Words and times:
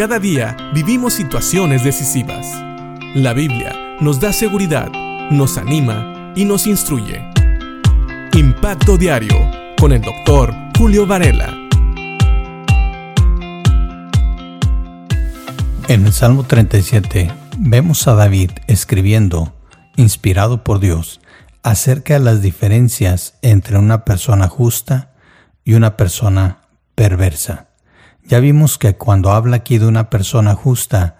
Cada 0.00 0.18
día 0.18 0.56
vivimos 0.72 1.12
situaciones 1.12 1.84
decisivas. 1.84 2.46
La 3.14 3.34
Biblia 3.34 3.98
nos 4.00 4.18
da 4.18 4.32
seguridad, 4.32 4.90
nos 5.30 5.58
anima 5.58 6.32
y 6.34 6.46
nos 6.46 6.66
instruye. 6.66 7.22
Impacto 8.32 8.96
Diario 8.96 9.36
con 9.78 9.92
el 9.92 10.00
doctor 10.00 10.54
Julio 10.78 11.06
Varela. 11.06 11.54
En 15.88 16.06
el 16.06 16.14
Salmo 16.14 16.44
37 16.44 17.30
vemos 17.58 18.08
a 18.08 18.14
David 18.14 18.52
escribiendo, 18.68 19.52
inspirado 19.96 20.64
por 20.64 20.80
Dios, 20.80 21.20
acerca 21.62 22.14
de 22.14 22.20
las 22.20 22.40
diferencias 22.40 23.34
entre 23.42 23.76
una 23.76 24.06
persona 24.06 24.48
justa 24.48 25.10
y 25.62 25.74
una 25.74 25.98
persona 25.98 26.60
perversa. 26.94 27.69
Ya 28.30 28.38
vimos 28.38 28.78
que 28.78 28.94
cuando 28.94 29.32
habla 29.32 29.56
aquí 29.56 29.78
de 29.78 29.88
una 29.88 30.08
persona 30.08 30.54
justa, 30.54 31.18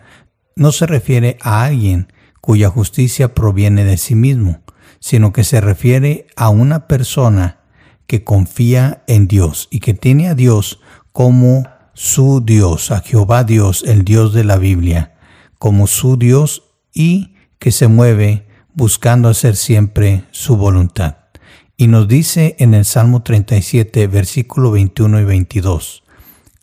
no 0.54 0.70
se 0.70 0.86
refiere 0.86 1.38
a 1.42 1.64
alguien 1.64 2.12
cuya 2.40 2.70
justicia 2.70 3.34
proviene 3.34 3.84
de 3.84 3.96
sí 3.96 4.14
mismo, 4.14 4.60
sino 5.00 5.32
que 5.32 5.42
se 5.42 5.60
refiere 5.60 6.28
a 6.36 6.50
una 6.50 6.86
persona 6.86 7.62
que 8.06 8.22
confía 8.22 9.02
en 9.08 9.26
Dios 9.26 9.66
y 9.72 9.80
que 9.80 9.92
tiene 9.92 10.28
a 10.28 10.36
Dios 10.36 10.78
como 11.10 11.64
su 11.94 12.42
Dios, 12.44 12.92
a 12.92 13.00
Jehová 13.00 13.42
Dios, 13.42 13.82
el 13.84 14.04
Dios 14.04 14.32
de 14.32 14.44
la 14.44 14.56
Biblia, 14.56 15.16
como 15.58 15.88
su 15.88 16.16
Dios 16.16 16.62
y 16.94 17.34
que 17.58 17.72
se 17.72 17.88
mueve 17.88 18.46
buscando 18.72 19.28
hacer 19.28 19.56
siempre 19.56 20.22
su 20.30 20.56
voluntad. 20.56 21.16
Y 21.76 21.88
nos 21.88 22.06
dice 22.06 22.54
en 22.60 22.72
el 22.72 22.84
Salmo 22.84 23.24
37, 23.24 24.06
versículo 24.06 24.70
21 24.70 25.18
y 25.18 25.24
22, 25.24 26.04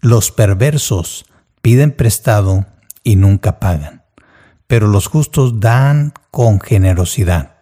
los 0.02 0.32
perversos 0.32 1.26
piden 1.62 1.92
prestado 1.92 2.66
y 3.04 3.16
nunca 3.16 3.60
pagan, 3.60 4.04
pero 4.68 4.88
los 4.88 5.08
justos 5.08 5.60
dan 5.60 6.14
con 6.32 6.60
generosidad. 6.60 7.56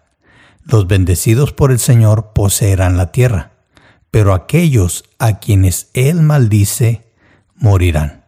Los 0.64 0.88
bendecidos 0.88 1.54
por 1.54 1.72
el 1.72 1.80
Señor 1.80 2.34
poseerán 2.34 2.98
la 2.98 3.12
tierra, 3.12 3.52
pero 4.12 4.34
aquellos 4.34 5.06
a 5.20 5.40
quienes 5.40 5.90
Él 5.94 6.22
maldice 6.22 7.12
morirán. 7.56 8.26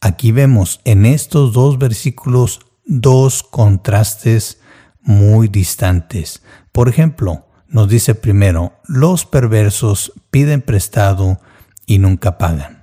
Aquí 0.00 0.32
vemos 0.32 0.80
en 0.84 1.06
estos 1.06 1.52
dos 1.52 1.78
versículos 1.78 2.60
dos 2.84 3.42
contrastes 3.42 4.60
muy 5.02 5.48
distantes. 5.48 6.42
Por 6.72 6.88
ejemplo, 6.88 7.46
nos 7.68 7.88
dice 7.88 8.14
primero, 8.14 8.72
los 8.86 9.26
perversos 9.26 10.12
piden 10.30 10.62
prestado 10.62 11.40
y 11.86 11.98
nunca 11.98 12.38
pagan. 12.38 12.77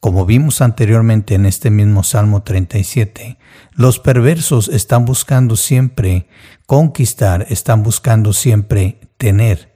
Como 0.00 0.26
vimos 0.26 0.60
anteriormente 0.60 1.34
en 1.34 1.44
este 1.44 1.70
mismo 1.70 2.04
Salmo 2.04 2.42
37, 2.44 3.36
los 3.72 3.98
perversos 3.98 4.68
están 4.68 5.04
buscando 5.04 5.56
siempre 5.56 6.28
conquistar, 6.66 7.46
están 7.48 7.82
buscando 7.82 8.32
siempre 8.32 9.00
tener, 9.16 9.74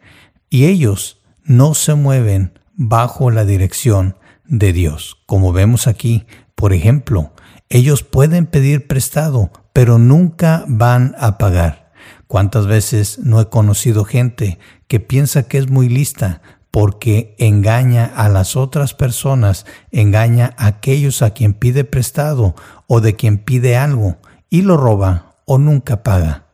y 0.48 0.66
ellos 0.66 1.20
no 1.42 1.74
se 1.74 1.94
mueven 1.94 2.58
bajo 2.74 3.32
la 3.32 3.44
dirección 3.44 4.16
de 4.46 4.72
Dios. 4.72 5.18
Como 5.26 5.52
vemos 5.52 5.88
aquí, 5.88 6.24
por 6.54 6.72
ejemplo, 6.72 7.32
ellos 7.68 8.04
pueden 8.04 8.46
pedir 8.46 8.86
prestado, 8.86 9.50
pero 9.72 9.98
nunca 9.98 10.64
van 10.68 11.16
a 11.18 11.36
pagar. 11.36 11.90
¿Cuántas 12.28 12.66
veces 12.66 13.18
no 13.18 13.40
he 13.40 13.48
conocido 13.48 14.04
gente 14.04 14.60
que 14.86 15.00
piensa 15.00 15.48
que 15.48 15.58
es 15.58 15.68
muy 15.68 15.88
lista, 15.88 16.42
porque 16.72 17.36
engaña 17.38 18.06
a 18.16 18.30
las 18.30 18.56
otras 18.56 18.94
personas, 18.94 19.66
engaña 19.90 20.54
a 20.56 20.66
aquellos 20.68 21.20
a 21.20 21.30
quien 21.30 21.52
pide 21.52 21.84
prestado 21.84 22.56
o 22.88 23.02
de 23.02 23.14
quien 23.14 23.36
pide 23.38 23.76
algo 23.76 24.16
y 24.48 24.62
lo 24.62 24.78
roba 24.78 25.36
o 25.44 25.58
nunca 25.58 26.02
paga. 26.02 26.46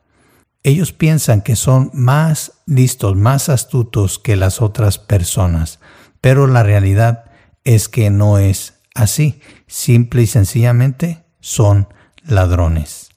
Ellos 0.64 0.92
piensan 0.92 1.40
que 1.40 1.54
son 1.54 1.90
más 1.94 2.60
listos, 2.66 3.14
más 3.14 3.48
astutos 3.48 4.18
que 4.18 4.34
las 4.34 4.60
otras 4.60 4.98
personas, 4.98 5.78
pero 6.20 6.48
la 6.48 6.64
realidad 6.64 7.26
es 7.62 7.88
que 7.88 8.10
no 8.10 8.38
es 8.38 8.80
así. 8.96 9.40
Simple 9.68 10.22
y 10.22 10.26
sencillamente 10.26 11.24
son 11.38 11.86
ladrones. 12.24 13.10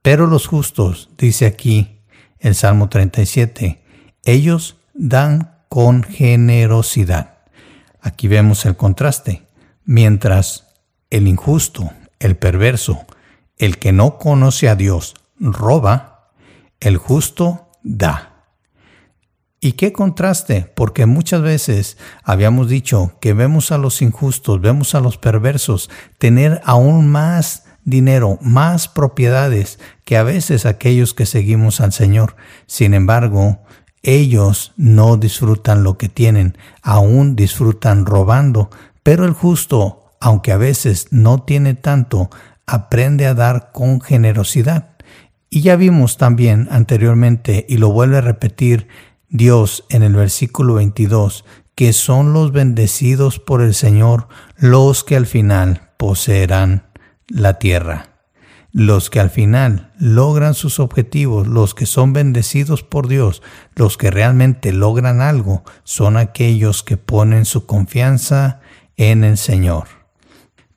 Pero 0.00 0.28
los 0.28 0.46
justos, 0.46 1.10
dice 1.18 1.46
aquí 1.46 2.02
el 2.38 2.54
Salmo 2.54 2.88
37, 2.88 3.82
ellos 4.22 4.76
dan 4.94 5.55
con 5.68 6.02
generosidad. 6.02 7.38
Aquí 8.00 8.28
vemos 8.28 8.64
el 8.66 8.76
contraste. 8.76 9.42
Mientras 9.84 10.66
el 11.10 11.28
injusto, 11.28 11.92
el 12.18 12.36
perverso, 12.36 13.06
el 13.58 13.78
que 13.78 13.92
no 13.92 14.18
conoce 14.18 14.68
a 14.68 14.74
Dios, 14.74 15.14
roba, 15.38 16.30
el 16.80 16.96
justo 16.96 17.70
da. 17.82 18.32
¿Y 19.60 19.72
qué 19.72 19.92
contraste? 19.92 20.70
Porque 20.74 21.06
muchas 21.06 21.42
veces 21.42 21.96
habíamos 22.22 22.68
dicho 22.68 23.16
que 23.20 23.32
vemos 23.32 23.72
a 23.72 23.78
los 23.78 24.02
injustos, 24.02 24.60
vemos 24.60 24.94
a 24.94 25.00
los 25.00 25.18
perversos 25.18 25.90
tener 26.18 26.60
aún 26.64 27.08
más 27.08 27.64
dinero, 27.84 28.38
más 28.42 28.88
propiedades 28.88 29.78
que 30.04 30.16
a 30.16 30.22
veces 30.22 30.66
aquellos 30.66 31.14
que 31.14 31.24
seguimos 31.24 31.80
al 31.80 31.92
Señor. 31.92 32.36
Sin 32.66 32.94
embargo, 32.94 33.64
ellos 34.06 34.72
no 34.76 35.16
disfrutan 35.16 35.82
lo 35.82 35.98
que 35.98 36.08
tienen, 36.08 36.56
aún 36.80 37.36
disfrutan 37.36 38.06
robando, 38.06 38.70
pero 39.02 39.24
el 39.24 39.32
justo, 39.32 40.04
aunque 40.20 40.52
a 40.52 40.56
veces 40.56 41.08
no 41.10 41.42
tiene 41.42 41.74
tanto, 41.74 42.30
aprende 42.66 43.26
a 43.26 43.34
dar 43.34 43.72
con 43.72 44.00
generosidad. 44.00 44.96
Y 45.50 45.60
ya 45.62 45.76
vimos 45.76 46.16
también 46.16 46.68
anteriormente, 46.70 47.66
y 47.68 47.78
lo 47.78 47.90
vuelve 47.90 48.18
a 48.18 48.22
repetir 48.22 48.88
Dios 49.28 49.84
en 49.90 50.02
el 50.02 50.14
versículo 50.14 50.74
22, 50.74 51.44
que 51.74 51.92
son 51.92 52.32
los 52.32 52.52
bendecidos 52.52 53.40
por 53.40 53.60
el 53.60 53.74
Señor 53.74 54.28
los 54.56 55.04
que 55.04 55.16
al 55.16 55.26
final 55.26 55.90
poseerán 55.98 56.86
la 57.28 57.58
tierra 57.58 58.15
los 58.76 59.08
que 59.08 59.20
al 59.20 59.30
final 59.30 59.90
logran 59.98 60.52
sus 60.52 60.80
objetivos, 60.80 61.46
los 61.46 61.74
que 61.74 61.86
son 61.86 62.12
bendecidos 62.12 62.82
por 62.82 63.08
Dios, 63.08 63.42
los 63.74 63.96
que 63.96 64.10
realmente 64.10 64.70
logran 64.70 65.22
algo, 65.22 65.64
son 65.82 66.18
aquellos 66.18 66.82
que 66.82 66.98
ponen 66.98 67.46
su 67.46 67.64
confianza 67.64 68.60
en 68.98 69.24
el 69.24 69.38
Señor. 69.38 69.88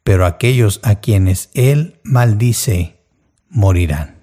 Pero 0.06 0.26
aquellos 0.26 0.80
a 0.82 0.96
quienes 1.02 1.50
Él 1.54 2.00
maldice, 2.06 3.02
morirán. 3.50 4.16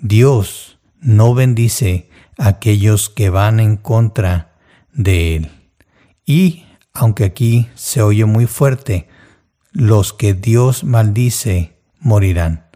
Dios 0.00 0.78
no 0.98 1.34
bendice 1.34 2.08
a 2.38 2.48
aquellos 2.48 3.10
que 3.10 3.28
van 3.28 3.60
en 3.60 3.76
contra 3.76 4.54
de 4.94 5.36
Él. 5.36 5.50
Y, 6.24 6.64
aunque 6.94 7.24
aquí 7.24 7.68
se 7.74 8.00
oye 8.00 8.24
muy 8.24 8.46
fuerte, 8.46 9.06
los 9.70 10.14
que 10.14 10.32
Dios 10.32 10.82
maldice, 10.82 11.76
morirán. 12.00 12.71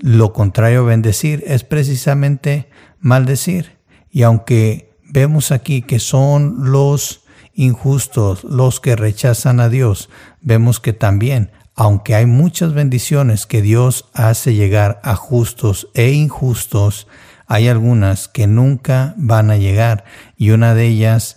Lo 0.00 0.32
contrario 0.32 0.80
a 0.80 0.84
bendecir 0.84 1.44
es 1.46 1.64
precisamente 1.64 2.68
maldecir. 2.98 3.78
Y 4.10 4.22
aunque 4.22 4.96
vemos 5.04 5.52
aquí 5.52 5.82
que 5.82 5.98
son 5.98 6.72
los 6.72 7.24
injustos 7.52 8.44
los 8.44 8.80
que 8.80 8.96
rechazan 8.96 9.60
a 9.60 9.68
Dios, 9.68 10.08
vemos 10.40 10.80
que 10.80 10.94
también, 10.94 11.50
aunque 11.74 12.14
hay 12.14 12.24
muchas 12.24 12.72
bendiciones 12.72 13.44
que 13.44 13.60
Dios 13.60 14.08
hace 14.14 14.54
llegar 14.54 14.98
a 15.04 15.14
justos 15.14 15.88
e 15.92 16.12
injustos, 16.12 17.06
hay 17.46 17.68
algunas 17.68 18.28
que 18.28 18.46
nunca 18.46 19.14
van 19.18 19.50
a 19.50 19.58
llegar 19.58 20.04
y 20.38 20.50
una 20.50 20.74
de 20.74 20.86
ellas 20.86 21.36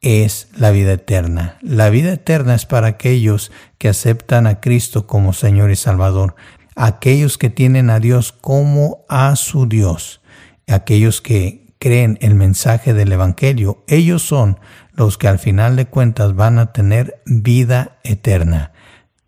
es 0.00 0.48
la 0.56 0.70
vida 0.70 0.92
eterna. 0.92 1.56
La 1.60 1.90
vida 1.90 2.12
eterna 2.12 2.54
es 2.54 2.66
para 2.66 2.86
aquellos 2.86 3.50
que 3.78 3.88
aceptan 3.88 4.46
a 4.46 4.60
Cristo 4.60 5.08
como 5.08 5.32
Señor 5.32 5.72
y 5.72 5.76
Salvador 5.76 6.36
aquellos 6.74 7.38
que 7.38 7.50
tienen 7.50 7.90
a 7.90 8.00
Dios 8.00 8.32
como 8.32 9.04
a 9.08 9.36
su 9.36 9.66
Dios, 9.66 10.20
aquellos 10.66 11.20
que 11.20 11.66
creen 11.78 12.18
el 12.20 12.34
mensaje 12.34 12.94
del 12.94 13.12
Evangelio, 13.12 13.84
ellos 13.88 14.22
son 14.22 14.58
los 14.92 15.18
que 15.18 15.28
al 15.28 15.38
final 15.38 15.76
de 15.76 15.86
cuentas 15.86 16.34
van 16.34 16.58
a 16.58 16.72
tener 16.72 17.20
vida 17.26 17.98
eterna. 18.04 18.72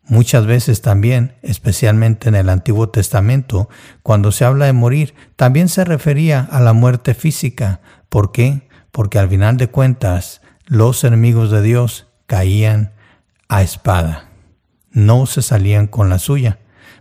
Muchas 0.08 0.46
veces 0.46 0.82
también, 0.82 1.34
especialmente 1.42 2.28
en 2.28 2.36
el 2.36 2.48
Antiguo 2.48 2.88
Testamento, 2.90 3.68
cuando 4.02 4.30
se 4.30 4.44
habla 4.44 4.66
de 4.66 4.72
morir, 4.72 5.14
también 5.34 5.68
se 5.68 5.84
refería 5.84 6.40
a 6.40 6.60
la 6.60 6.72
muerte 6.72 7.12
física. 7.12 7.80
¿Por 8.08 8.30
qué? 8.30 8.68
Porque 8.92 9.18
al 9.18 9.28
final 9.28 9.56
de 9.56 9.68
cuentas 9.68 10.42
los 10.64 11.02
enemigos 11.02 11.50
de 11.50 11.60
Dios 11.60 12.06
caían 12.26 12.92
a 13.48 13.62
espada, 13.62 14.30
no 14.90 15.26
se 15.26 15.42
salían 15.42 15.88
con 15.88 16.08
la 16.08 16.18
suya. 16.18 16.58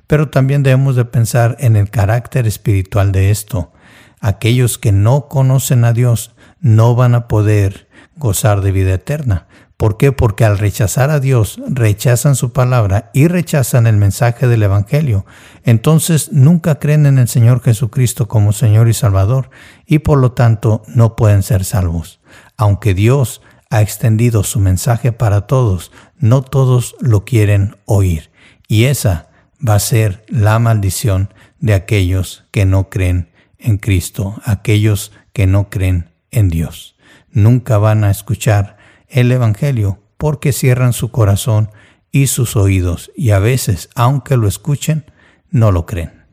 Pero 0.07 0.29
también 0.29 0.63
debemos 0.63 0.95
de 0.95 1.05
pensar 1.05 1.57
en 1.59 1.75
el 1.75 1.89
carácter 1.89 2.47
espiritual 2.47 3.11
de 3.11 3.31
esto. 3.31 3.71
Aquellos 4.19 4.77
que 4.77 4.91
no 4.91 5.27
conocen 5.27 5.85
a 5.85 5.93
Dios 5.93 6.35
no 6.59 6.95
van 6.95 7.15
a 7.15 7.27
poder 7.27 7.87
gozar 8.17 8.61
de 8.61 8.71
vida 8.71 8.93
eterna, 8.93 9.47
¿Por 9.77 9.97
qué? 9.97 10.13
Porque 10.13 10.45
al 10.45 10.57
rechazar 10.57 11.09
a 11.09 11.19
Dios, 11.19 11.59
rechazan 11.67 12.35
su 12.35 12.53
palabra 12.53 13.11
y 13.13 13.27
rechazan 13.27 13.87
el 13.87 13.97
mensaje 13.97 14.47
del 14.47 14.63
Evangelio. 14.63 15.25
Entonces 15.63 16.31
nunca 16.31 16.79
creen 16.79 17.05
en 17.05 17.17
el 17.17 17.27
Señor 17.27 17.61
Jesucristo 17.61 18.29
como 18.29 18.53
Señor 18.53 18.87
y 18.87 18.93
Salvador 18.93 19.49
y 19.85 19.99
por 19.99 20.19
lo 20.19 20.31
tanto 20.31 20.83
no 20.87 21.17
pueden 21.17 21.43
ser 21.43 21.65
salvos. 21.65 22.21
Aunque 22.55 22.93
Dios 22.93 23.41
ha 23.69 23.81
extendido 23.81 24.43
su 24.43 24.61
mensaje 24.61 25.11
para 25.11 25.41
todos, 25.41 25.91
no 26.17 26.41
todos 26.41 26.95
lo 27.01 27.25
quieren 27.25 27.75
oír. 27.83 28.31
Y 28.69 28.85
esa 28.85 29.27
va 29.67 29.75
a 29.75 29.79
ser 29.79 30.25
la 30.27 30.59
maldición 30.59 31.33
de 31.59 31.73
aquellos 31.73 32.45
que 32.51 32.65
no 32.65 32.89
creen 32.89 33.31
en 33.57 33.77
Cristo, 33.77 34.41
aquellos 34.43 35.11
que 35.33 35.47
no 35.47 35.69
creen 35.69 36.11
en 36.31 36.49
Dios. 36.49 36.95
Nunca 37.31 37.77
van 37.77 38.03
a 38.03 38.11
escuchar 38.11 38.77
el 39.07 39.31
Evangelio 39.31 39.99
porque 40.17 40.53
cierran 40.53 40.93
su 40.93 41.11
corazón 41.11 41.69
y 42.11 42.27
sus 42.27 42.55
oídos 42.55 43.11
y 43.15 43.31
a 43.31 43.39
veces, 43.39 43.89
aunque 43.95 44.37
lo 44.37 44.47
escuchen, 44.47 45.05
no 45.49 45.71
lo 45.71 45.85
creen. 45.85 46.23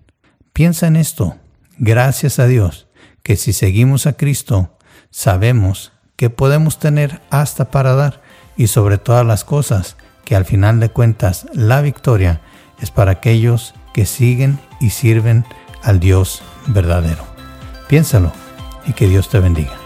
Piensa 0.53 0.87
en 0.87 0.97
esto. 0.97 1.37
Gracias 1.79 2.39
a 2.39 2.47
Dios 2.47 2.87
que 3.23 3.37
si 3.37 3.53
seguimos 3.53 4.07
a 4.07 4.13
Cristo, 4.15 4.77
sabemos 5.11 5.93
que 6.17 6.31
podemos 6.31 6.79
tener 6.79 7.21
hasta 7.31 7.71
para 7.71 7.95
dar 7.95 8.23
y 8.57 8.67
sobre 8.67 8.99
todas 8.99 9.27
las 9.27 9.45
cosas 9.45 9.97
que 10.25 10.37
al 10.37 10.45
final 10.45 10.79
de 10.79 10.91
cuentas 10.91 11.47
la 11.53 11.81
victoria 11.81 12.43
es 12.83 12.91
para 12.91 13.13
aquellos 13.13 13.75
que 13.95 14.05
siguen 14.05 14.59
y 14.81 14.91
sirven 14.91 15.47
al 15.83 16.01
Dios 16.01 16.43
verdadero. 16.67 17.25
Piénsalo 17.89 18.33
y 18.87 18.93
que 18.93 19.09
Dios 19.09 19.31
te 19.31 19.39
bendiga. 19.39 19.82